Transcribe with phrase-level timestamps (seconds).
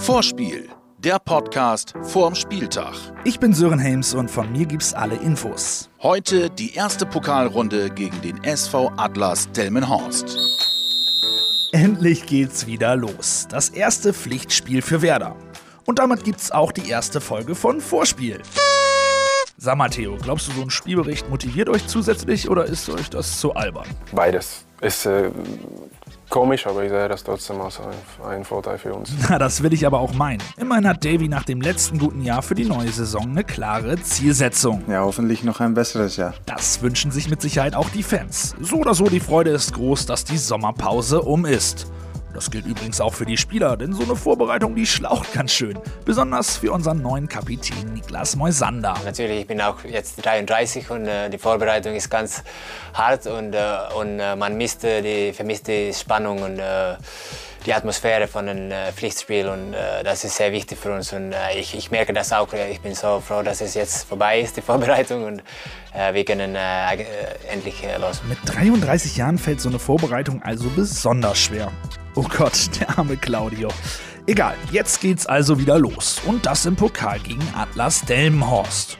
[0.00, 2.94] Vorspiel, der Podcast vorm Spieltag.
[3.22, 5.90] Ich bin Sören Helms und von mir gibt's alle Infos.
[6.02, 10.36] Heute die erste Pokalrunde gegen den SV Atlas Delmenhorst.
[11.70, 13.46] Endlich geht's wieder los.
[13.48, 15.36] Das erste Pflichtspiel für Werder.
[15.86, 18.42] Und damit gibt's auch die erste Folge von Vorspiel.
[19.56, 23.38] Sag mal, Theo, glaubst du, so ein Spielbericht motiviert euch zusätzlich oder ist euch das
[23.38, 23.86] zu albern?
[24.12, 24.66] Beides.
[24.84, 25.30] Ist äh,
[26.28, 29.14] komisch, aber ich sehe das trotzdem als ein, ein Vorteil für uns.
[29.30, 30.42] Na, das will ich aber auch meinen.
[30.58, 34.82] Immerhin hat Davy nach dem letzten guten Jahr für die neue Saison eine klare Zielsetzung.
[34.86, 36.34] Ja, hoffentlich noch ein besseres Jahr.
[36.44, 38.54] Das wünschen sich mit Sicherheit auch die Fans.
[38.60, 41.86] So oder so, die Freude ist groß, dass die Sommerpause um ist.
[42.34, 45.78] Das gilt übrigens auch für die Spieler, denn so eine Vorbereitung, die schlaucht ganz schön.
[46.04, 48.94] Besonders für unseren neuen Kapitän Niklas Moisander.
[49.04, 52.42] Natürlich, ich bin auch jetzt 33 und äh, die Vorbereitung ist ganz
[52.92, 53.60] hart und, äh,
[53.96, 56.96] und äh, man misst, die, vermisst die Spannung und äh,
[57.66, 61.34] die Atmosphäre von einem äh, Pflichtspiel und äh, das ist sehr wichtig für uns und
[61.56, 62.48] ich, ich, merke das auch.
[62.52, 65.42] Ich bin so froh, dass es jetzt vorbei ist, die Vorbereitung und
[66.12, 68.20] wir können endlich los.
[68.28, 71.70] Mit 33 Jahren fällt so eine Vorbereitung also besonders schwer.
[72.16, 73.68] Oh Gott, der arme Claudio.
[74.28, 76.20] Egal, jetzt geht's also wieder los.
[76.24, 78.98] Und das im Pokal gegen Atlas Delmenhorst.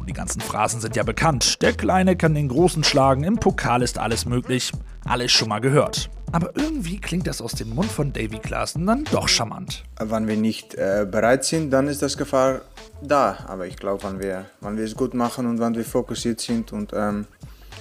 [0.00, 1.62] Und die ganzen Phrasen sind ja bekannt.
[1.62, 4.72] Der Kleine kann den Großen schlagen, im Pokal ist alles möglich.
[5.04, 6.10] Alles schon mal gehört.
[6.32, 9.84] Aber irgendwie klingt das aus dem Mund von Davy Klaassen dann doch charmant.
[10.00, 12.62] Wenn wir nicht äh, bereit sind, dann ist das Gefahr
[13.00, 13.44] da.
[13.46, 16.72] Aber ich glaube, wenn wir, wenn wir es gut machen und wenn wir fokussiert sind
[16.72, 17.26] und ähm,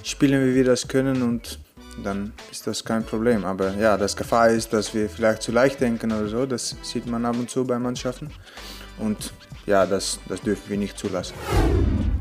[0.04, 1.60] spielen, wie wir das können und
[2.04, 3.46] dann ist das kein Problem.
[3.46, 6.46] Aber ja, das Gefahr ist, dass wir vielleicht zu leicht denken oder so.
[6.46, 8.30] Das sieht man ab und zu bei Mannschaften.
[8.98, 9.34] Und
[9.66, 11.34] ja, das, das dürfen wir nicht zulassen.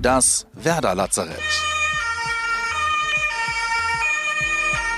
[0.00, 1.40] Das Werder Lazarett.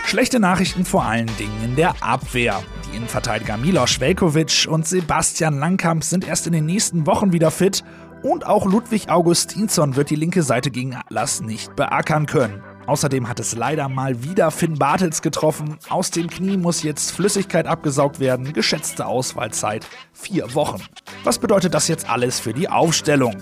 [0.04, 2.62] Schlechte Nachrichten vor allen Dingen in der Abwehr.
[2.86, 7.82] Die Innenverteidiger Milos Velkovic und Sebastian Langkamp sind erst in den nächsten Wochen wieder fit.
[8.22, 12.62] Und auch Ludwig Augustinsson wird die linke Seite gegen Atlas nicht beackern können.
[12.86, 15.76] Außerdem hat es leider mal wieder Finn Bartels getroffen.
[15.88, 18.52] Aus dem Knie muss jetzt Flüssigkeit abgesaugt werden.
[18.52, 20.82] Geschätzte Auswahlzeit vier Wochen.
[21.24, 23.36] Was bedeutet das jetzt alles für die Aufstellung?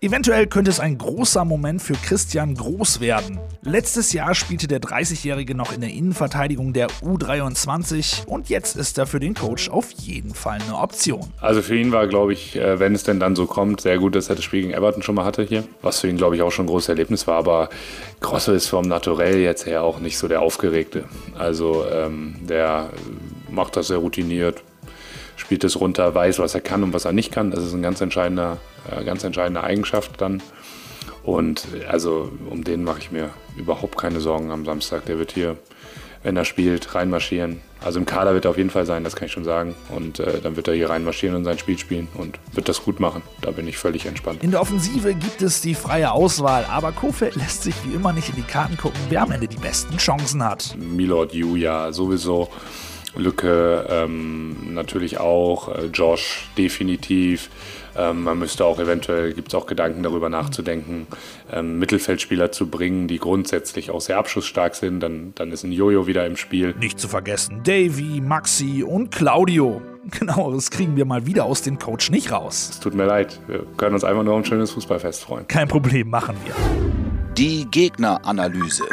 [0.00, 3.40] Eventuell könnte es ein großer Moment für Christian Groß werden.
[3.62, 9.08] Letztes Jahr spielte der 30-Jährige noch in der Innenverteidigung der U23 und jetzt ist er
[9.08, 11.32] für den Coach auf jeden Fall eine Option.
[11.40, 14.14] Also für ihn war, glaube ich, äh, wenn es denn dann so kommt, sehr gut,
[14.14, 15.64] dass er das Spiel gegen Everton schon mal hatte hier.
[15.82, 17.36] Was für ihn, glaube ich, auch schon ein großes Erlebnis war.
[17.36, 17.68] Aber
[18.20, 21.06] Grosso ist vom Naturell jetzt her auch nicht so der Aufgeregte.
[21.36, 22.90] Also ähm, der
[23.50, 24.62] macht das sehr routiniert,
[25.34, 27.50] spielt es runter, weiß, was er kann und was er nicht kann.
[27.50, 28.58] Das ist ein ganz entscheidender,
[29.04, 30.42] ganz entscheidende Eigenschaft dann.
[31.22, 35.04] Und also um den mache ich mir überhaupt keine Sorgen am Samstag.
[35.06, 35.56] Der wird hier,
[36.22, 37.60] wenn er spielt, reinmarschieren.
[37.84, 39.74] Also im Kader wird er auf jeden Fall sein, das kann ich schon sagen.
[39.94, 42.98] Und äh, dann wird er hier reinmarschieren und sein Spiel spielen und wird das gut
[42.98, 43.22] machen.
[43.40, 44.42] Da bin ich völlig entspannt.
[44.42, 48.30] In der Offensive gibt es die freie Auswahl, aber Kofeld lässt sich wie immer nicht
[48.30, 50.76] in die Karten gucken, wer am Ende die besten Chancen hat.
[50.78, 52.48] Milord Julia sowieso.
[53.16, 57.50] Lücke ähm, natürlich auch, äh, Josh definitiv.
[57.96, 61.06] Ähm, man müsste auch eventuell, gibt es auch Gedanken darüber nachzudenken,
[61.52, 65.00] ähm, Mittelfeldspieler zu bringen, die grundsätzlich auch sehr abschussstark sind.
[65.00, 66.74] Dann, dann ist ein Jojo wieder im Spiel.
[66.78, 69.82] Nicht zu vergessen, Davy, Maxi und Claudio.
[70.18, 72.68] Genau, das kriegen wir mal wieder aus dem Coach nicht raus.
[72.70, 75.46] Es tut mir leid, wir können uns einfach nur um ein schönes Fußballfest freuen.
[75.48, 76.54] Kein Problem, machen wir.
[77.34, 78.84] Die Gegneranalyse.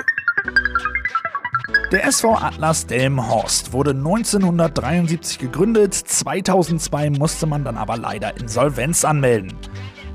[1.96, 9.54] Der SV Atlas Delmenhorst wurde 1973 gegründet, 2002 musste man dann aber leider Insolvenz anmelden.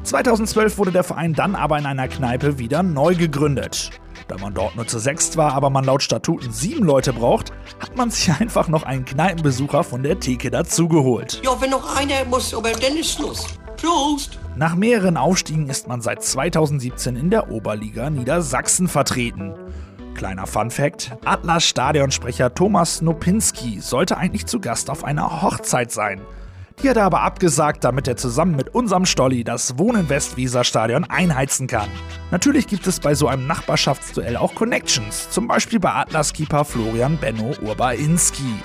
[0.02, 3.92] 2012 wurde der Verein dann aber in einer Kneipe wieder neu gegründet.
[4.28, 7.96] Da man dort nur zu sechst war, aber man laut Statuten sieben Leute braucht, hat
[7.96, 11.40] man sich einfach noch einen Kneipenbesucher von der Theke dazugeholt.
[11.42, 13.46] Ja, wenn noch einer muss, aber dann ist Schluss.
[13.78, 14.38] Prost!
[14.54, 19.54] Nach mehreren Aufstiegen ist man seit 2017 in der Oberliga Niedersachsen vertreten.
[20.20, 26.20] Kleiner Fun Fact: Atlas Stadionsprecher Thomas Nopinski sollte eigentlich zu Gast auf einer Hochzeit sein.
[26.82, 31.68] Die hat er aber abgesagt, damit er zusammen mit unserem Stolli das Wohnen Westweser-Stadion einheizen
[31.68, 31.88] kann.
[32.30, 37.54] Natürlich gibt es bei so einem Nachbarschaftsduell auch Connections, zum Beispiel bei Atlas-Keeper Florian Benno
[37.62, 38.56] Urbainski.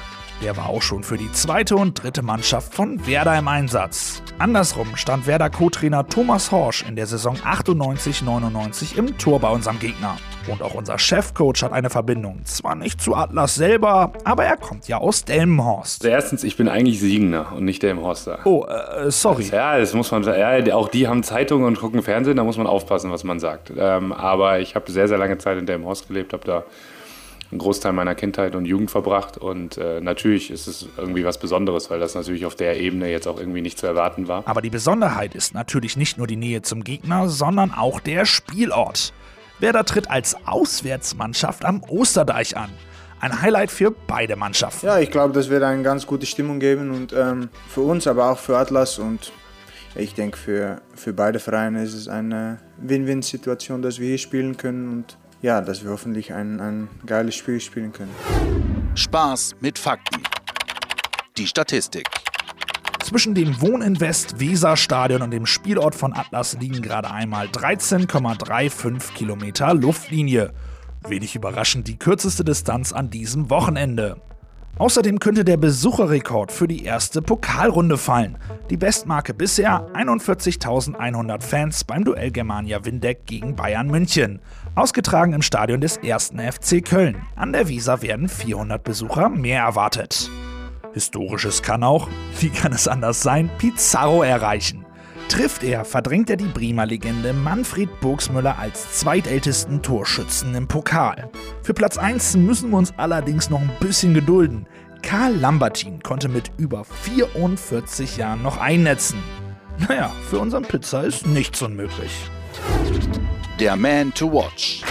[0.43, 4.21] Der war auch schon für die zweite und dritte Mannschaft von Werder im Einsatz.
[4.37, 10.17] Andersrum stand Werder Co-Trainer Thomas Horsch in der Saison 98-99 im Tor bei unserem Gegner.
[10.47, 12.41] Und auch unser Chefcoach hat eine Verbindung.
[12.43, 16.03] Zwar nicht zu Atlas selber, aber er kommt ja aus Delmenhorst.
[16.03, 18.39] Also erstens, ich bin eigentlich Siegner und nicht Delmenhorster.
[18.43, 19.45] Oh, äh, sorry.
[19.45, 20.23] ja, das muss man.
[20.23, 23.71] Ja, auch die haben Zeitungen und gucken Fernsehen, da muss man aufpassen, was man sagt.
[23.77, 26.63] Ähm, aber ich habe sehr, sehr lange Zeit in Delmenhorst gelebt, habe da
[27.55, 31.89] einen Großteil meiner Kindheit und Jugend verbracht und äh, natürlich ist es irgendwie was Besonderes,
[31.89, 34.43] weil das natürlich auf der Ebene jetzt auch irgendwie nicht zu erwarten war.
[34.45, 39.13] Aber die Besonderheit ist natürlich nicht nur die Nähe zum Gegner, sondern auch der Spielort.
[39.59, 42.69] Werder tritt als Auswärtsmannschaft am Osterdeich an.
[43.21, 44.85] Ein Highlight für beide Mannschaften.
[44.85, 48.31] Ja, ich glaube, das wird eine ganz gute Stimmung geben und ähm, für uns, aber
[48.31, 49.31] auch für Atlas und
[49.95, 54.91] ich denke, für, für beide Vereine ist es eine Win-Win-Situation, dass wir hier spielen können
[54.91, 58.09] und ja, dass wir hoffentlich ein, ein geiles Spiel spielen können.
[58.95, 60.23] Spaß mit Fakten.
[61.37, 62.09] Die Statistik.
[63.03, 70.51] Zwischen dem Wohninvest Weser-Stadion und dem Spielort von Atlas liegen gerade einmal 13,35 Kilometer Luftlinie.
[71.07, 74.19] Wenig überraschend die kürzeste Distanz an diesem Wochenende.
[74.77, 78.37] Außerdem könnte der Besucherrekord für die erste Pokalrunde fallen.
[78.69, 84.41] Die Bestmarke bisher 41.100 Fans beim Duell Germania Windeck gegen Bayern München.
[84.75, 86.33] Ausgetragen im Stadion des 1.
[86.37, 87.15] FC Köln.
[87.37, 90.29] An der Weser werden 400 Besucher mehr erwartet.
[90.93, 92.09] Historisches kann auch,
[92.41, 94.85] wie kann es anders sein, Pizarro erreichen.
[95.29, 101.29] Trifft er, verdrängt er die Bremer Legende Manfred Burgsmüller als zweitältesten Torschützen im Pokal.
[101.65, 104.67] Für Platz 1 müssen wir uns allerdings noch ein bisschen gedulden.
[105.01, 109.17] Karl Lambertin konnte mit über 44 Jahren noch einnetzen.
[109.79, 112.11] Naja, für unseren Pizza ist nichts unmöglich.
[113.59, 114.83] Der Man to Watch.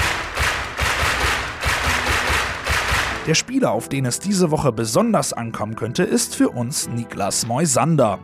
[3.28, 8.18] Der Spieler, auf den es diese Woche besonders ankommen könnte, ist für uns Niklas Moisander.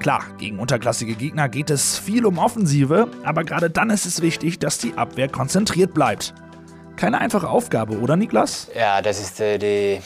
[0.00, 4.58] Klar, gegen unterklassige Gegner geht es viel um Offensive, aber gerade dann ist es wichtig,
[4.58, 6.34] dass die Abwehr konzentriert bleibt.
[6.96, 8.70] Keine einfache Aufgabe, oder Niklas?
[8.74, 10.00] Ja, das ist äh, die,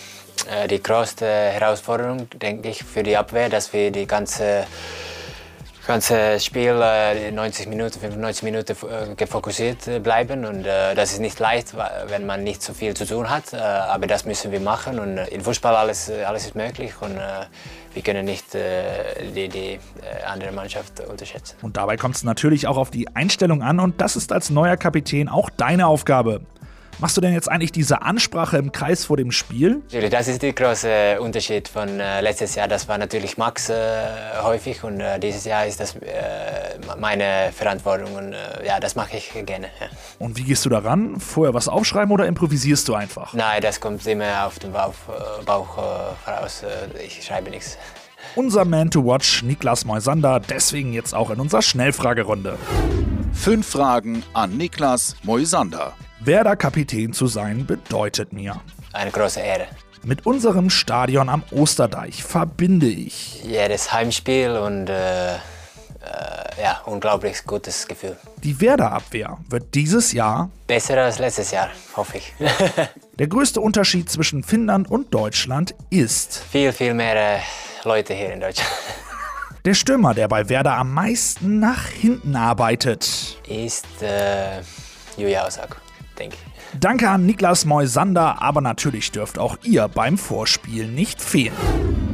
[0.51, 4.67] äh, die größte Herausforderung, denke ich, für die Abwehr, dass wir die ganze
[5.89, 11.21] ganze Spiel äh, 90 Minuten, 95 Minuten äh, gefokussiert äh, bleiben und äh, das ist
[11.21, 11.75] nicht leicht,
[12.09, 15.17] wenn man nicht so viel zu tun hat, äh, aber das müssen wir machen und
[15.17, 17.17] äh, in Fußball alles, alles ist möglich und
[17.95, 19.79] wir können nicht die, die
[20.27, 21.57] andere Mannschaft unterschätzen.
[21.63, 24.77] Und dabei kommt es natürlich auch auf die Einstellung an und das ist als neuer
[24.77, 26.43] Kapitän auch deine Aufgabe.
[27.01, 29.83] Machst du denn jetzt eigentlich diese Ansprache im Kreis vor dem Spiel?
[30.11, 32.67] Das ist der große Unterschied von äh, letztes Jahr.
[32.67, 33.77] Das war natürlich Max äh,
[34.43, 39.17] häufig und äh, dieses Jahr ist das äh, meine Verantwortung und äh, ja, das mache
[39.17, 39.69] ich gerne.
[39.81, 39.87] Ja.
[40.19, 41.21] Und wie gehst du daran?
[41.21, 43.33] Vorher was aufschreiben oder improvisierst du einfach?
[43.33, 45.79] Nein, das kommt immer auf den Bauch, äh, Bauch
[46.25, 46.65] voraus.
[47.07, 47.79] Ich schreibe nichts.
[48.35, 52.59] Unser Man to Watch, Niklas Moisander, deswegen jetzt auch in unserer Schnellfragerunde.
[53.33, 55.95] Fünf Fragen an Niklas Moisander.
[56.21, 58.61] Werder-Kapitän zu sein bedeutet mir.
[58.93, 59.69] Eine große Ehre.
[60.03, 63.43] Mit unserem Stadion am Osterdeich verbinde ich.
[63.45, 65.39] Jedes Heimspiel und äh, äh,
[66.61, 68.17] ja, unglaublich gutes Gefühl.
[68.43, 72.33] Die Werder-Abwehr wird dieses Jahr besser als letztes Jahr, hoffe ich.
[73.19, 77.41] Der größte Unterschied zwischen Finnland und Deutschland ist viel, viel mehr äh,
[77.85, 78.71] Leute hier in Deutschland.
[79.65, 84.63] Der Stürmer, der bei Werder am meisten nach hinten arbeitet, ist äh,
[85.17, 85.77] Julia Osako
[86.19, 86.81] denke ich.
[86.81, 91.55] Danke an Niklas Moisander, aber natürlich dürft auch ihr beim Vorspiel nicht fehlen.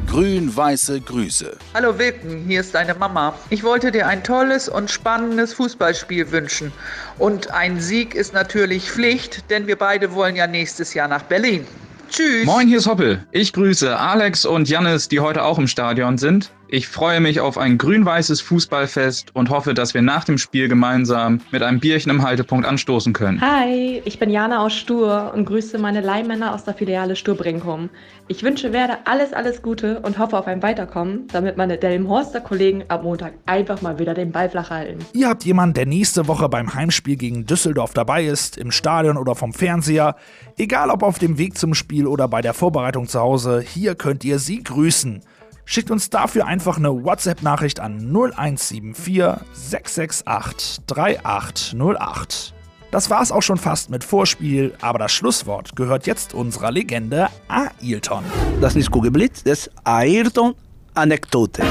[0.07, 1.57] Grün-weiße Grüße.
[1.73, 3.33] Hallo Wilken, hier ist deine Mama.
[3.49, 6.71] Ich wollte dir ein tolles und spannendes Fußballspiel wünschen.
[7.17, 11.65] Und ein Sieg ist natürlich Pflicht, denn wir beide wollen ja nächstes Jahr nach Berlin.
[12.09, 12.45] Tschüss.
[12.45, 13.25] Moin, hier ist Hoppel.
[13.31, 16.51] Ich grüße Alex und Jannis, die heute auch im Stadion sind.
[16.67, 21.41] Ich freue mich auf ein grün-weißes Fußballfest und hoffe, dass wir nach dem Spiel gemeinsam
[21.51, 23.39] mit einem Bierchen im Haltepunkt anstoßen können.
[23.39, 27.91] Hi, ich bin Jana aus Stur und grüße meine Leihmänner aus der Filiale Stur Brinkum.
[28.27, 32.83] Ich wünsche Werder alles, alles Gute und hoffe auf ein Weiterkommen, damit meine Delmhorster Kollegen
[32.87, 35.05] am Montag einfach mal wieder den Ball flach halten.
[35.13, 39.35] Ihr habt jemanden, der nächste Woche beim Heimspiel gegen Düsseldorf dabei ist, im Stadion oder
[39.35, 40.15] vom Fernseher.
[40.57, 44.25] Egal ob auf dem Weg zum Spiel oder bei der Vorbereitung zu Hause, hier könnt
[44.25, 45.21] ihr sie grüßen.
[45.67, 52.53] Schickt uns dafür einfach eine WhatsApp-Nachricht an 0174 668 3808.
[52.91, 58.23] Das war's auch schon fast mit Vorspiel, aber das Schlusswort gehört jetzt unserer Legende Ailton.
[58.61, 61.63] Das ist Kugelblitz, das ist Ayrton-Anekdote.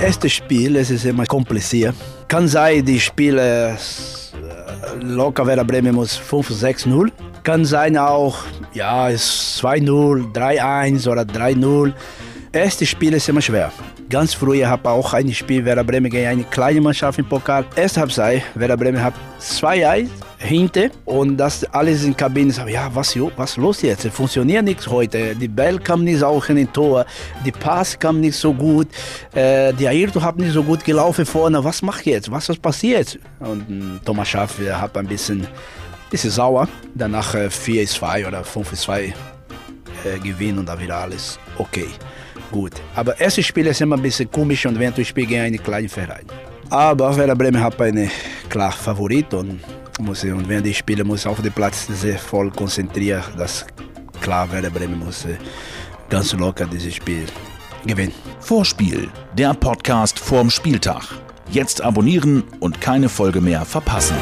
[0.00, 1.94] Erstes Spiel, es ist immer kompliziert.
[2.28, 3.76] Kann sein, die Spiele äh,
[5.00, 7.12] locker Werder Bremen muss 5, 6, 0.
[7.44, 8.38] Kann sein auch,
[8.72, 11.92] ja, es 2-0, 3-1 oder 3-0.
[12.50, 13.70] Erste Spiel ist immer schwer.
[14.08, 17.66] Ganz früher habe ich auch ein Spiel Werder Bremen gegen eine kleine Mannschaft im Pokal.
[17.76, 20.08] Erste Halbzeit, Werder Bremen hat 2-1
[20.38, 24.06] hinter und das alles in der Kabine sagen, ja, was, was los jetzt?
[24.08, 25.36] Funktioniert nichts heute.
[25.36, 27.04] Die Ball kam nicht auch in den Tor,
[27.44, 28.88] die Pass kam nicht so gut,
[29.34, 31.62] äh, die Ayrton hat nicht so gut gelaufen vorne.
[31.62, 32.30] Was macht jetzt?
[32.30, 33.18] Was ist passiert?
[33.38, 35.46] Und Thomas Schaff hat ein bisschen
[36.14, 36.68] bisschen sauer.
[36.94, 39.12] Danach äh, 4-2 oder 5-2 äh,
[40.22, 41.88] gewinnen und dann wieder alles okay.
[42.52, 42.74] Gut.
[42.94, 45.88] Aber erstes Spiel ist immer ein bisschen komisch und wenn du spielst gegen einen kleinen
[45.88, 46.26] Verein.
[46.70, 48.08] Aber Werder Bremen hat einen
[48.48, 49.58] klar Favorit und,
[49.98, 53.66] muss, und wenn die Spieler muss auf den Platz sehr voll konzentrieren, das
[54.20, 55.36] klar Werder Bremen muss äh,
[56.08, 57.26] ganz locker dieses Spiel
[57.84, 58.14] gewinnen.
[58.38, 61.02] Vorspiel, der Podcast vorm Spieltag.
[61.50, 64.16] Jetzt abonnieren und keine Folge mehr verpassen.